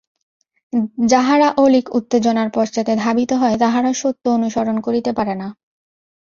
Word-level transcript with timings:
যাহারা 1.05 1.47
অলীক 1.57 1.85
উত্তেজনার 1.95 2.49
পশ্চাতে 2.53 2.93
ধাবিত 2.95 3.31
হয়, 3.33 3.57
তাহারা 3.57 3.91
সত্য 3.93 4.23
অনুসরণ 4.29 4.77
করিতে 4.79 5.11
পারে 5.13 5.33
না। 5.35 5.47